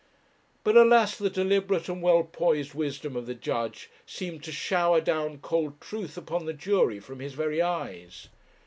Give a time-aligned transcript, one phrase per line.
[0.63, 1.15] But, alas!
[1.15, 6.17] the deliberate and well poised wisdom of the judge seemed to shower down cold truth
[6.17, 8.27] upon the jury from his very eyes.